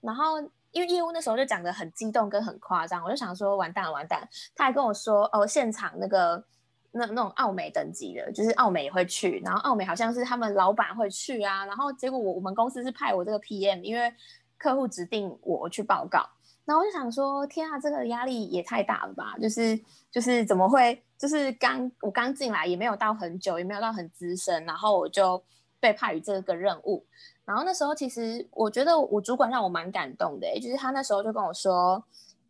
[0.00, 0.42] 然后。
[0.72, 4.28] 因为业务那时候就讲的很激动跟很夸张，我就想说完蛋了完蛋。
[4.54, 6.44] 他还跟我说哦，现场那个
[6.92, 11.64] 那那种奥美等级的，就是奥美也会去，然后奥美好像是他们老板会去啊。
[11.64, 14.12] 然后结果我我们公司是派我这个 PM，因为
[14.58, 16.28] 客户指定我去报告。
[16.66, 19.34] 然后我就想说，天啊，这个压力也太大了吧！
[19.40, 19.80] 就是
[20.10, 25.42] 就是怎么会，就是刚我刚进来也没有到很久，也没有到很资深，然后我就
[25.80, 27.04] 被派于这个任务。
[27.44, 32.04] 然后那时候，其实我觉得我主管让我蛮感动的，就是他那时候就跟我说：“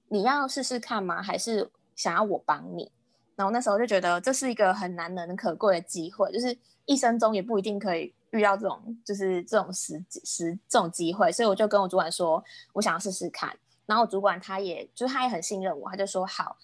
[0.08, 1.22] 你要试试看吗？
[1.22, 2.90] 还是想要我帮你？”
[3.36, 16.56] 然后那时候就觉得这是一个很难能可贵的机会，就是一生中也不一定可以遇到这种，就是这种时时这种机会，所以我就跟我主管说：“我想要试试看。”然后主管他也就是他也很信任我，他就说：“好。”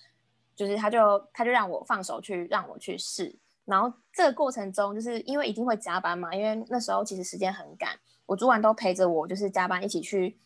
[0.66, 3.34] 就是他就他就让我放手去让我去试。
[3.64, 7.90] 然后这个过程中，就是因为一定会加班嘛，因为那时候其实时间很赶。
[8.26, 10.38] 我主管都陪着我，就是加班一起去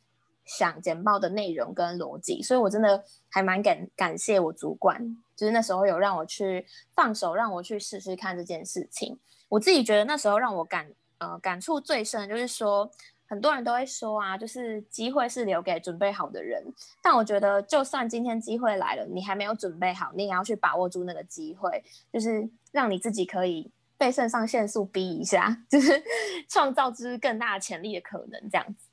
[0.45, 9.19] 想简报的内容跟逻辑，所以我真的还蛮感感谢我主管，就是那时候有让我去放手，让我去试试看这件事情。
[9.49, 12.91] 我自己觉得那时候让我感呃感触最深就是说，
[13.29, 16.63] 很多人都会说啊，就是机会是留给准备好的人。
[17.03, 26.03] 但我觉得，就算今天机会来了，你还没有准备好，你也要去把握住那个机会，就是让你自己可以被肾上腺素逼一下， 就是
[26.49, 28.87] 创造出更大潜力的可能，这样子。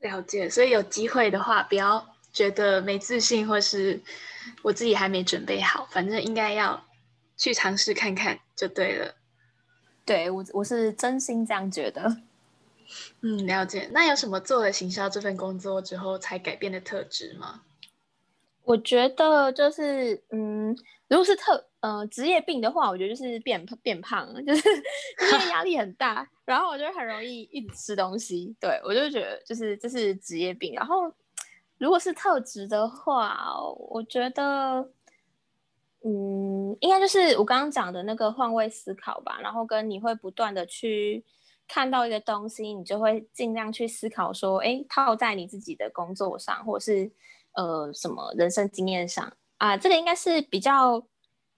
[0.00, 4.00] 了解，所以有机会的话，不要觉得没自信，或是
[4.62, 6.84] 我自己还没准备好，反正应该要
[7.36, 9.14] 去尝试看看就对了。
[10.04, 12.16] 对我，我是真心这样觉得。
[13.20, 13.88] 嗯，了解。
[13.92, 17.62] 那有什么做了行销这份工作之后才改变的特质吗？
[18.64, 20.76] 我觉得就是，嗯，
[21.08, 28.54] 如果是特呃职业病的话，我觉得就是变变胖， 就是因为压力很大，然后我就很容易一直吃东西。
[28.60, 30.74] 对我就觉得就是这是职业病。
[30.74, 31.12] 然后
[31.78, 33.54] 如果是特质的话，
[33.90, 34.90] 我觉得。
[36.04, 41.24] 嗯，应该就是我刚刚讲的那个换位思考吧，然后跟你会不断的去
[41.68, 47.10] 看到一个东西，你就会尽量去思考说，哎，套在你自己的工作上，或者是
[47.54, 51.06] 呃什么人生经验上啊，这个应该是比较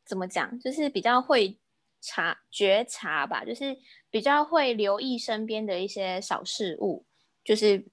[0.05, 1.59] 怎么讲，就是比较会
[2.01, 3.79] 察觉察吧，就是
[4.11, 7.05] 比较会留意身边的一些小事物，
[7.45, 7.87] 就是。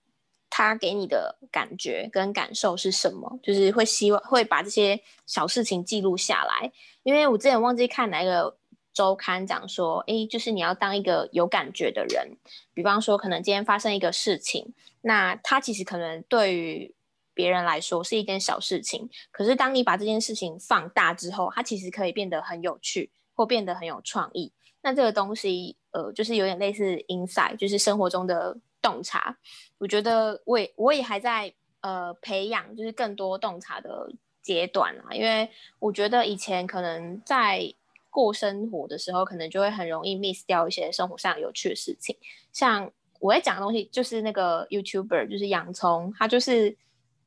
[0.58, 3.39] 他给你的感觉跟感受是什么？
[3.43, 6.71] 就是会希望会把这些小事情记录下来。
[7.04, 8.58] 因为我之前忘记看哪个
[8.95, 12.36] 周刊讲说，诶，就是你要当一个有感觉的人。
[12.73, 16.95] 比方说，可能今天发生一个事情，那它其实可能对于
[17.36, 24.51] 别人来说是一件小事情，可是当你把这件事情放大之后，它其实可以变得很有趣，或变得很有创意。
[24.81, 28.58] 那这个东西，呃，就是有点类似 insight，就是生活中的。
[28.81, 29.36] 洞察，
[29.79, 35.12] 我觉得我也我也还在呃培养，就是更多洞察的阶段啊。
[35.12, 37.73] 因为我觉得以前可能在
[38.15, 42.15] 过生活的时候，可能就会很容易 miss 掉一些生活上有趣的事情。
[42.54, 46.78] 像我在讲的东西，就是那个 YouTuber，就是洋葱，他就是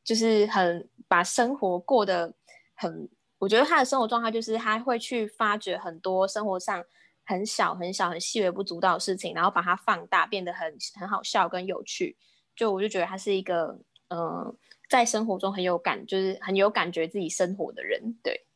[0.03, 2.33] 就是很把生活过得
[2.75, 3.07] 很，
[3.39, 6.83] 我觉得他的生活状态就是他会去发掘很多生活上。
[7.31, 12.17] 很小很小很细微不足道的事情，然后把它放大，变得很很好笑跟有趣。
[12.57, 14.57] 就我就觉得他是一个，嗯，
[14.89, 18.17] 在生活中很有感，就是很有感觉自己生活的人。
[18.23, 18.47] 对，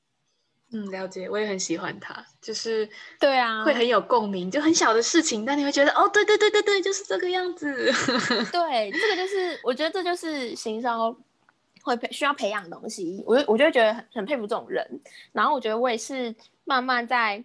[0.72, 2.88] 嗯，了解，我也很喜欢他，就是
[3.20, 7.66] 对啊，会很有共鸣，就很小的事情，但你会觉得哦，对对对对对，就是这个样子。
[8.50, 11.14] 对，这个就是我觉得这就是行销
[11.82, 13.22] 会培需要培养东西。
[13.26, 15.00] 我就我就会觉得很很佩服这种人。
[15.32, 17.44] 然后我觉得我也是慢慢在。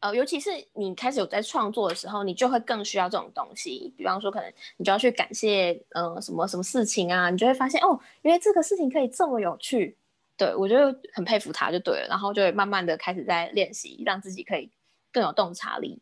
[0.00, 3.94] 呃，尤其是你开始有在创作的时候，你就会更需要这种东西。
[3.96, 9.96] 比方说，可能你就要去感谢，呃，什么什么事情啊，你就会发现，哦，原来这个事情可以这么有趣。
[10.44, 10.76] 对我就
[11.12, 12.06] 很佩服他，就对了。
[12.08, 14.70] 然后就会慢慢的开始在练习，让自己可以
[15.12, 16.00] 更有洞察力。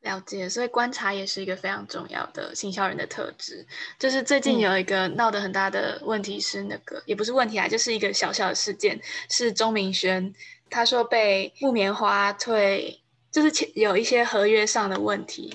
[0.00, 3.66] 了解，所以观察也是一个非常重要的行销人的特质。
[3.98, 10.34] 就是最近有一个闹得很大的问题是，那个也不是问题啊，就是一个小小的事件，是钟明轩
[10.70, 13.00] 他说被木棉花退。
[13.32, 15.54] 就是有一些合约上的问题，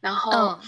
[0.00, 0.60] 然后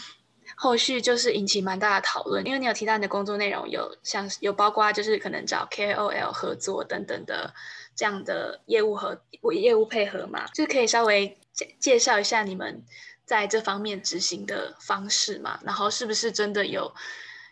[0.58, 2.44] 后续就是引起蛮大的讨论。
[2.44, 7.54] 因为你有提到你的工作内容有像有包括就是可能找 KOL 合作等等的
[7.94, 9.22] 这样的业务和
[9.54, 12.84] 业务配合嘛，就可以稍微介介绍一下你们
[13.24, 15.60] 在这方面执行的方式嘛。
[15.64, 16.92] 然后是不是真的有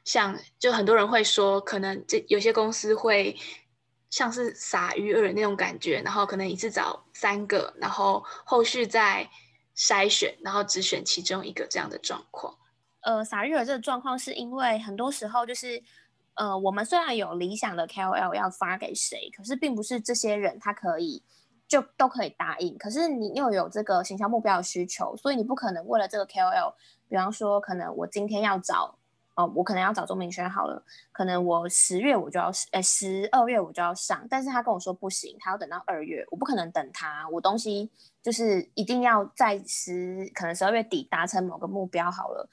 [0.04, 3.36] 像就很多人会说，可能这有些公司会。
[4.08, 9.28] 像是撒鱼饵那种感觉，然后可能一次找三个，然后后续再
[9.76, 12.56] 筛选，然后只选其中一个这样的状况。
[13.06, 15.80] 呃，撒鱼饵这个状况是因为很多时候就是，
[16.34, 21.22] 呃，我们虽然有理想的 KOL 要发给谁，可是并不是这些人他可以
[21.68, 22.76] 就都可以答应。
[22.76, 26.74] 可是你又有这个形象目标的需求，所以你不可能为了这个 KOL，
[27.08, 28.98] 比方说可能我今天要找。
[29.36, 37.90] 哦，我可能要找钟明轩好了，可能我十月我就要，呃，十二月我就要上，但是他跟我说不行，他要等到二月，我不可能等他，我东西
[38.22, 42.48] 就是一定要在十，可能十二月底达成某个目标好了，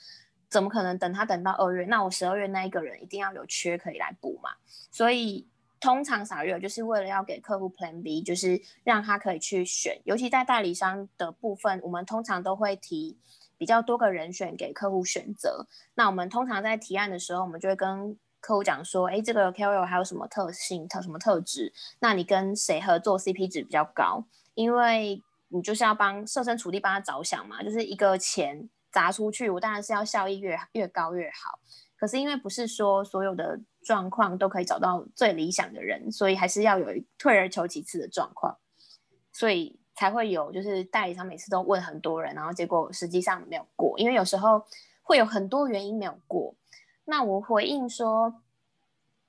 [0.54, 1.86] 怎么可能等他等到二月？
[1.88, 4.52] 那我十二月那一个人一定要有缺可以来补嘛，
[4.92, 5.48] 所以
[5.80, 13.18] 通常撒月就是为了要给客户 Plan B，就是让他可以去选，尤其在代理商的部分，我们通常都会提。
[13.56, 21.72] 比较多个人选给客户选择，那我们通常在提案的时候，我们就会跟客户讲说，哎，这个 KOL 还有什么特性、特什么特质？
[22.00, 24.26] 那你跟谁合作 CP 值比较高？
[24.56, 31.60] 因为你就是要帮设身处地帮他着想嘛，就是一个钱砸出去，我当然是要效益越越高越好。
[31.98, 38.58] 可是因为不是说所有的状况都可以找到最理想的人，所以还是要有退而求其次的状况，
[39.34, 39.78] 所以。
[39.96, 43.94] 才会有，就是代理商每次都问很多人，然后结果实际上没有过。
[44.00, 44.60] 因为有时候
[45.04, 46.56] 会有很多原因没有过。
[47.06, 48.42] 那我回应说，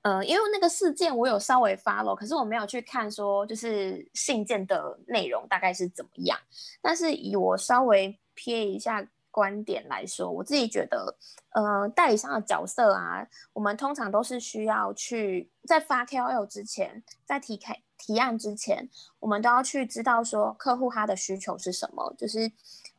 [0.01, 6.35] 呃，因为那个事件我有稍微 follow，可是我没有去看说就是信件的内容大概是怎么样。
[6.81, 11.17] 但是以我稍微瞥一下观点来说，我自己觉得，
[11.49, 22.49] 呃，代理商的角色啊，我们通常都是需要去在发 KOL 之前，在提开提案之前，我们都要去知道说客户他的需求是什么，就是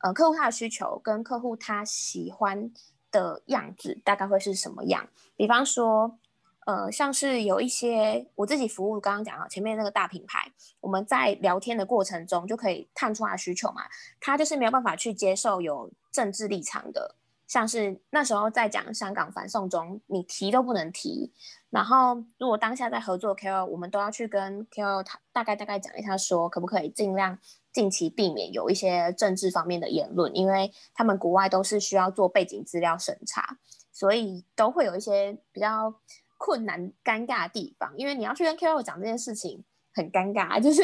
[0.03, 2.71] 呃，客户他的需求跟客户他喜欢。
[3.13, 5.09] 的样子大概会是什么样？
[5.37, 6.19] 比方说，
[6.67, 13.83] 呃，像是有一些我自己服务，刚刚讲到前面那个大品牌，我们在聊天的过程中就可以探出他的需求嘛。
[14.21, 17.15] 他就是没有办法去接受有政治立场的，
[17.47, 21.31] 像是那时候在讲香港反送中，你提都不能提。
[21.69, 27.39] 然后如果当下在合作 K O 我们都要去跟 K O 他大概大概讲一下，说可不可以尽量。
[27.73, 33.59] 近期避免有一些政治方面的言论，因为他们国外都是需要做背景资料审查，
[33.93, 35.95] 所以都会有一些比较
[36.39, 37.93] 困难、尴尬的地方。
[37.99, 39.63] 因为你要去跟 K O 讲这件事情，
[39.97, 40.83] 很尴尬，就是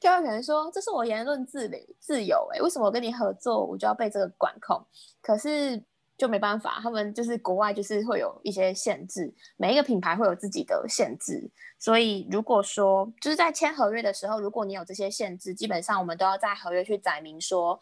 [0.00, 1.70] 就会可能说这是我言论自
[2.00, 4.82] 自由，哎，为什么我跟你合作，我就要被这个管控？
[5.20, 5.82] 可是。
[6.18, 17.80] 就没办法，他们就是国外，就是会有一些限制，每一个品牌会有自己的限制，所以如果说就是在签合约的时候，如果你有这些限制，基本上我们都要在合约去载明说，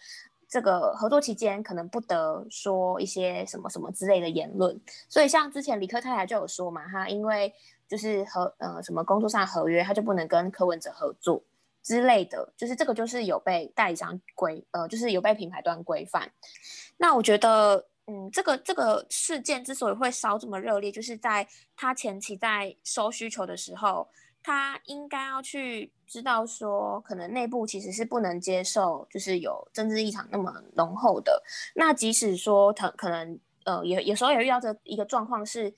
[0.48, 4.80] 这个合作期间可能不得说一些什么什么之类的言论。
[5.06, 7.52] 所以像之前李克太太就有说嘛，他因为
[7.90, 11.42] 就是和呃什么工作上合约，他就不能跟柯文哲合作
[11.82, 16.32] 之类的，就是这个就是有被代理商规呃，就是有被品牌端规范。
[16.96, 17.84] 那我觉得。
[18.06, 24.08] 嗯，这个这个事件之所以会烧这么热烈，就是在他前期在收需求的时候，
[24.42, 31.40] 他应该要去知道说，可能内部其实是不能接受，就是有政治立场那么浓厚的。
[31.76, 35.72] 那即使说他可能呃，有有时候也遇到这一个状况是，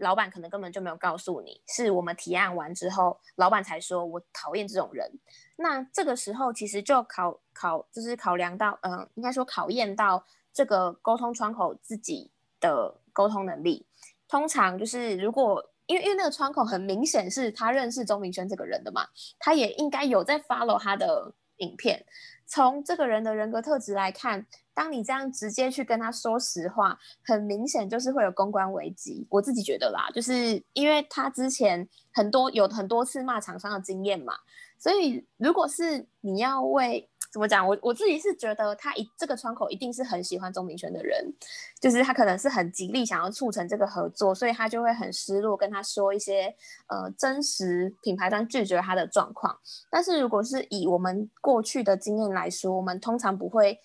[0.00, 5.10] 老板可能根本就没有告诉你，是我们提案完之后，老板才说我讨厌这种人。
[5.56, 10.24] 那这个时候其实就考考就是考量到，嗯，应该说考验到。
[10.52, 13.86] 这个沟通窗口自己的沟通能力，
[14.26, 19.06] 通常就是如果因为因为那个窗口很明显是他认识周明轩这个人的嘛，
[19.38, 22.04] 他也应该有在 follow 他的影片。
[22.46, 24.44] 从这个人的人格特质来看，
[24.80, 29.26] 当你这样直接去跟他说实话，很明显就是会有公关危机。
[29.28, 34.32] 我自己觉得啦，就是因为他之前很多有很多次骂厂商的经验嘛，
[34.78, 37.68] 所以如果是你要为怎么讲？
[37.68, 41.30] 我我自己是觉得他一这个窗口一定是很喜欢钟明轩的人，
[41.78, 49.58] 就是他可能是很极力想要促成这个合作，所以他就会很失落，跟他说一些呃真实品牌端拒绝他的状况。
[49.90, 53.78] 但是如果是以我们过去的经验来说，我们通常不会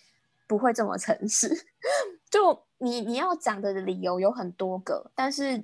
[0.47, 1.49] 不会这么诚实。
[2.29, 5.63] 就你你要讲的理由有很多个，但是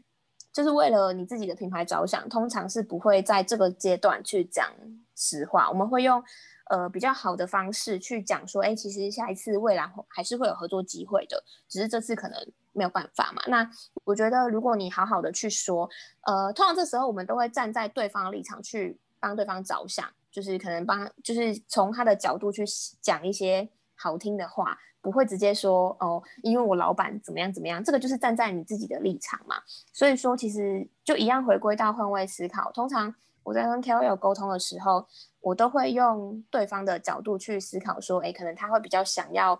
[0.54, 4.72] 就是为了你自己的品牌着想，通常是不会在这个阶段去讲
[5.16, 5.70] 实话。
[5.70, 6.24] 我们会用。
[6.70, 13.42] 呃，比较好的方式去讲说，哎，其实下一次未来还是会有合作机会的，只是这次可能没有办法嘛。
[13.48, 13.70] 那
[14.06, 15.90] 我觉得，如果你好好的去说，
[16.22, 22.64] 呃，通常这时候我们都会站在对方的立场去帮对方着想，就是可能帮，就是从他的角度去
[23.02, 23.68] 讲一些
[24.02, 29.58] 好听的话，不会直接说哦，因为我老板怎么样怎么样，这个就是站在你自己的立场嘛。
[29.94, 33.14] 所以说，其实就一样回归到换位思考，通常。
[33.44, 35.04] 我在跟 KOL 沟通的时候，
[35.40, 39.60] 我都会用对方的角度去思考，说，哎，可能他会比较想要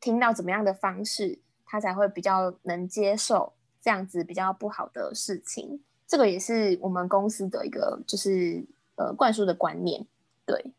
[0.00, 5.82] 听到怎么样的方式，他才会比较能接受这样子比较不好的事情。
[6.06, 8.64] 这个也是我们公司的一个，就是
[8.96, 10.06] 呃灌输的观念，
[10.46, 10.72] 对。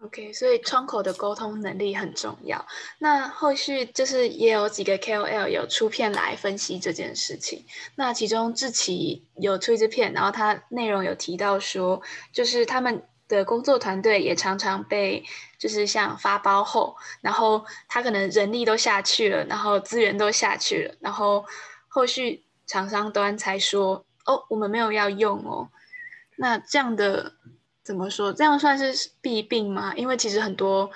[0.00, 2.64] OK，所以窗口的沟通能力很重要。
[3.00, 7.64] 那后续就是也有几个 KOL 有出片来分析这件事情。
[7.96, 12.00] 那其中志奇有出一支片，然后他内容有提到说，
[12.32, 15.24] 就是他们的工作团队也常常被
[15.58, 21.44] 就是像发包后，然后他可能人力都下去了，然后资源都下去了，然后
[21.88, 25.68] 后续厂商端才说，哦，我们没有要用哦。
[26.36, 27.32] 那这样的。
[27.88, 28.30] 怎么说？
[28.30, 29.94] 这样算是弊病吗？
[29.96, 30.90] 因为其实很多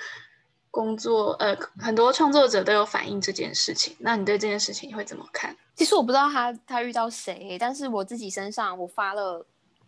[0.71, 3.97] 工作，呃，很多创作者都有反映这件事情。
[3.99, 5.57] 那你对这件事情会怎么看？
[5.75, 9.43] 其实我不知道他他遇到谁，但是我自己身上我发了，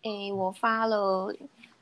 [0.04, 1.30] 诶，我发了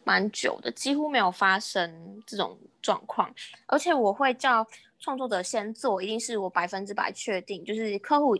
[0.02, 3.32] 蛮久的，几乎没有发生这种状况。
[3.66, 4.66] 而且我会叫
[4.98, 8.36] 创作者先做，一定是我百分之百确定，就是客户，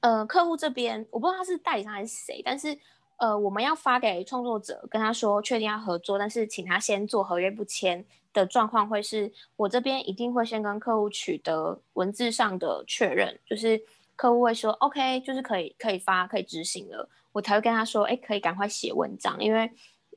[0.00, 2.76] 呃，客户这边我不知道他是代理商还是谁，但是。
[3.16, 13.82] 呃，我们要发给创作者，跟他说确定要合作，但是请他先做合约不签的状况，会是我这边一定会先跟客户取得文字上的确认，就是
[14.14, 19.70] 客户会说 OK，就是可以可以发可以执行了，我才会跟他说，哎，可以赶快写文章，因为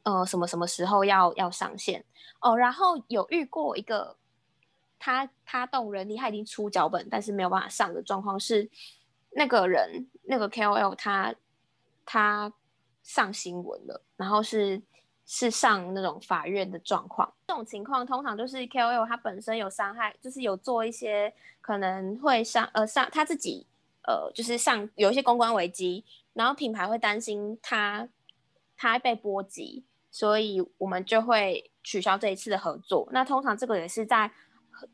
[0.04, 2.04] 呃什么什么时候要要上线
[2.42, 2.58] 哦。
[2.58, 4.18] 然后有遇过一个
[5.00, 8.70] 他他动人力，他已经出脚本，但是没有办法上的状况是，
[9.32, 11.34] 那个人那个 KOL 他
[12.06, 12.52] 他
[13.10, 14.82] 上新闻了，然后是。
[15.32, 21.32] 是上那种法院的状况，这种情况通常就是 KOL 他本身有伤害，就是有做一些
[21.62, 23.68] 可能会上呃上他自己
[24.08, 26.04] 呃就是上有一些公关危机，
[26.34, 28.10] 然后品牌会担心他
[28.76, 33.08] 他被波及，所以我们就会取消这一次的合作。
[33.12, 34.32] 那通常这个也是在。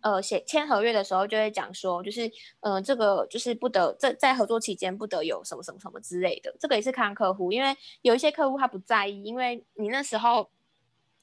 [0.01, 6.55] 呃，写签合约的时候就会讲说，就是，呃，这个就是不得在在合作期间不得有什么什么什么之类的。
[6.59, 10.49] 这个也是看客户，因为有一些客户他不在意，因为你那时候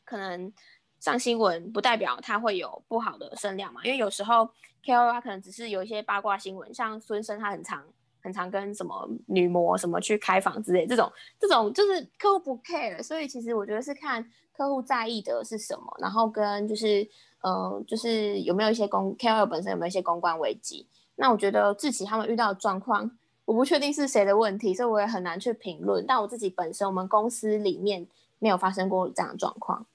[0.04, 0.52] 可能
[1.00, 3.80] 上新闻不代表他会有不好的声量嘛。
[3.84, 4.48] 因为有时候
[4.84, 7.84] K O 他可能只是有一些八卦新闻，像孙生他很常
[8.20, 13.02] 很常跟什么女模什么去开房之类，这种这种就是客户不 care。
[13.02, 17.08] 所以其实我觉得是看客户在意的是什么，然后跟就是。
[17.42, 20.86] 嗯，就是有没有一些公 KOL 本身有没有一些公关危机？
[21.16, 23.10] 那我觉得志奇他们遇到的状况，
[23.44, 26.04] 我不确定是谁的问题，所以我也很难去评论。
[26.06, 28.06] 但我自己本身，我们公司里面
[28.38, 29.86] 没有发生过这样的状况。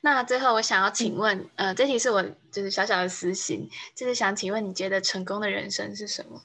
[0.00, 6.42] 那最后我想要请问，呃，这题是我就是小小的私心，就是想请问，你觉得成功的人生是什么？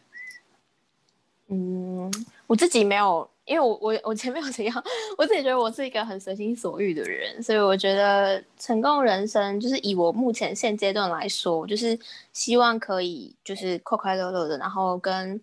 [1.47, 2.11] 嗯，
[2.47, 3.29] 我自己没有。
[3.49, 4.83] 因为我我我前面有怎样，
[5.17, 11.97] 我自己觉得我是一个很随心所欲的人，所以我觉得成功人生就是以我目前现阶段来说，就是
[12.31, 15.41] 希望可以就是快快乐乐的，然后跟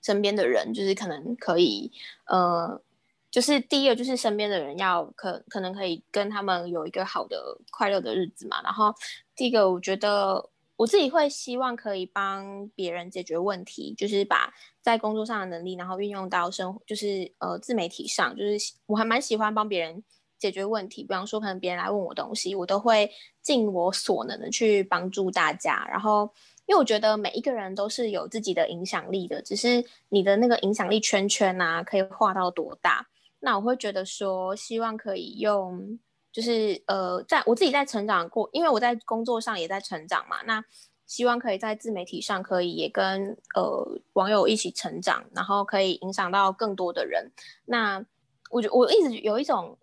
[0.00, 1.92] 身边的人就是可能可以，
[2.24, 2.80] 呃，
[3.30, 8.94] 就是第一个就是身边的人要可可能可以跟他们有一个好的快乐的日子嘛，然后
[9.34, 10.48] 第一个我觉得。
[10.76, 14.52] 我自己会希望可以帮别人解决问题，就是把
[14.82, 20.04] 在工作上的能力，然后运用到生活，就是呃自媒体上，就是我还蛮喜欢帮别人
[20.38, 21.02] 解决问题。
[21.02, 23.10] 比方说，可能别人来问我东西，我都会
[23.40, 25.86] 尽我所能的去帮助大家。
[25.90, 26.30] 然后，
[26.66, 33.06] 因为我觉得每一个人都是有自己的影响力的，只是你的那个影响力圈圈啊，可以画到多大。
[33.40, 35.98] 那我会觉得说，希望可以用。
[36.36, 40.42] 就是呃，在我自己在成长过，因为我在工作上也在成长嘛。
[40.44, 40.62] 那
[41.06, 47.32] 希望可以在自媒体上可以也跟呃网友一起成长，然后可以影响到更多的人。
[47.64, 48.04] 那
[48.50, 49.78] 我觉我一直有一种，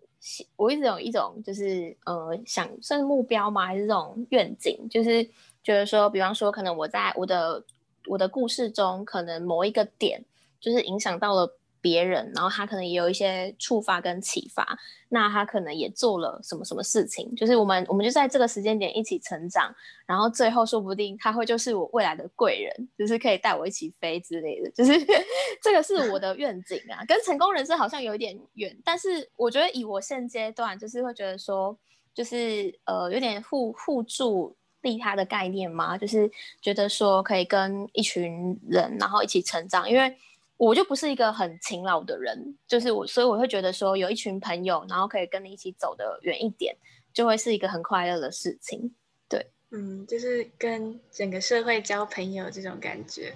[0.54, 3.66] 我一直有一种就是呃想算是目标吗？
[3.66, 4.78] 还是这种愿景？
[4.88, 5.24] 就是
[5.64, 7.64] 觉得说，比方说，可能我在我的
[8.06, 10.24] 我的故事中，可能某一个点
[10.60, 11.58] 就是影响到了。
[11.84, 14.66] 别人，然后他可能也有一些触发跟启发，
[15.10, 19.70] 那他可能也做了什么什么事情，就是我们我们就在这个时间点一起成长，
[20.06, 24.92] 然后最后说不定他会就是我未来的贵人，就是可以带我一起飞之类的，就是
[25.60, 31.78] 这个是我的愿景啊，跟成功人士好像有点远，但是我觉得以我现阶段就是会觉得说，
[32.14, 36.30] 就是呃有点互互助利他的概念嘛，就是
[36.62, 40.16] 觉得说可以跟一群人然后一起成长，因为。
[40.56, 46.76] 我就不是一个很勤劳的人，就是我，所以我会觉得说有一群朋友，然后可以跟你一起走得远一点，
[47.12, 48.94] 就会是一个很快乐的事情。
[49.28, 53.34] 对，嗯，就是跟整个社会交朋友这种感觉。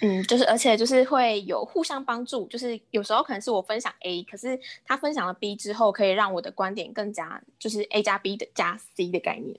[0.00, 9.58] 嗯，就是而且就是会有互相帮助，就是有时候可能是我分享 A，可是他分享了 B 之后，可以让我的观点更加就是 A 加 B 的加 C 的概念。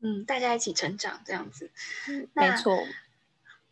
[0.00, 1.70] 嗯，大家一起成长这样子。
[2.34, 2.78] 没错。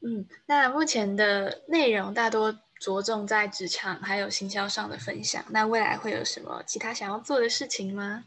[0.01, 5.44] 嗯，那目前的内容大多着重在职场还有行销上的分享。
[5.51, 8.24] 那未来会有什么其他想要做的事情吗？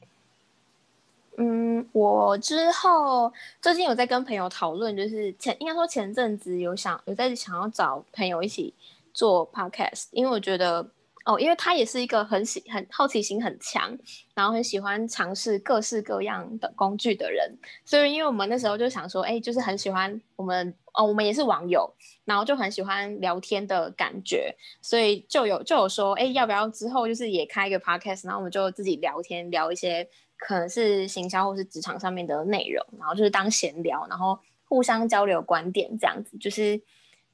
[1.37, 8.73] 嗯，我之后最近有在跟朋友讨论，就是前应该说前阵子有想有在想要找朋友一起
[9.13, 10.85] 做 podcast，因为我觉得。
[11.29, 13.95] 哦，因为他也是一个很喜、很好奇心很强，
[14.33, 17.55] 然后很喜欢尝试各式各样的工具的人。
[17.85, 21.87] 所以，因为我们那时候就想说，哎，就是很喜欢我们哦，我们也是网友，
[22.25, 24.51] 然后就很喜欢聊天的感觉，
[24.81, 36.81] 所以就有就有说，哎，要不要之后就是也开一个 podcast，然后我们就自己聊天，聊一些可能是行销或是职场上面的内容，然后就是当闲聊，然后互相交流观点这样子，就是。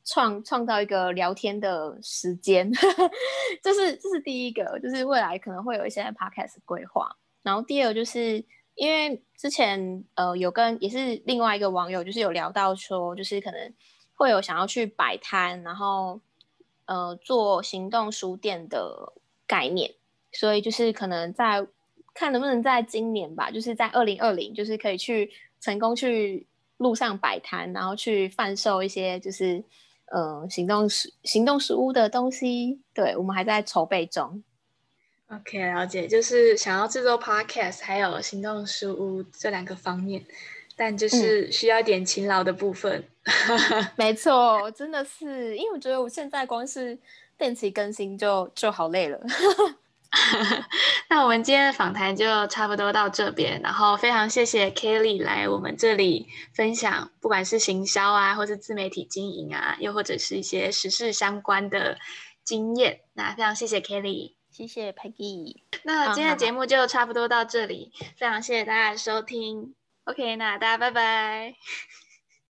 [0.05, 2.71] 创创造一个聊天的时间，
[3.61, 7.09] 这是这是第一个，就是未来可能会有一些 podcast 规划。
[7.41, 8.45] 然后第二就是
[8.75, 13.73] 因为之前呃有跟也是另外一个网友，就是有聊到说，就是可能
[14.13, 16.21] 会有想要去摆摊，然后
[16.85, 19.11] 呃做行动书店的
[19.47, 19.91] 概念，
[20.31, 21.65] 所以就是可能在
[22.13, 26.45] 看能不能在今年吧，就是在二零二零，就是可以去成功去
[26.77, 29.63] 路上摆摊，然后去贩售一些就是。
[30.11, 34.43] 呃行动食行动书屋的东西，对我们还在筹备中。
[35.27, 40.23] OK，了解，就是想要制作 Podcast，还有行动书屋这两个方面，
[40.75, 43.03] 但就是需要点勤劳的部分。
[43.97, 46.95] 没错，真的是，因为我觉得我现在光是
[47.39, 49.19] 定期更新就就好累了。
[51.09, 61.97] 那我们今天的访谈就差不多到这边，然后非常谢谢 Kelly 来我们这里分享，不管是行销啊，或是自媒体经营啊，又或者是一些时事相关的
[62.43, 63.01] 经验。
[63.13, 64.33] 那非常谢谢 Kelly。
[64.49, 65.63] 谢谢 Peggy。
[65.83, 69.75] 那今天的节目就差不多到这里，非常谢谢大家的收听。
[70.05, 71.55] OK，那大家拜拜。